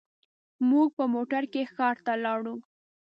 [0.69, 2.55] موږ په موټر کې ښار ته لاړو.